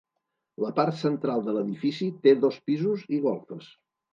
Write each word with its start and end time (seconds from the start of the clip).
La 0.63 0.71
part 0.79 0.97
central 1.01 1.45
de 1.49 1.55
l'edifici 1.57 2.09
té 2.25 2.35
dos 2.47 2.59
pisos 2.71 3.07
i 3.19 3.25
golfes. 3.29 3.71